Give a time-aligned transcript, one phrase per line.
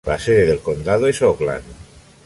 [0.07, 1.63] La sede del condado es Oakland.